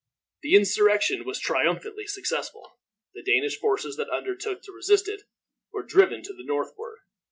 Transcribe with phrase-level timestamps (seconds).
[0.41, 2.79] This insurrection was triumphantly successful.
[3.13, 5.21] The Danish forces that undertook to resist it
[5.71, 6.97] were driven to the northward.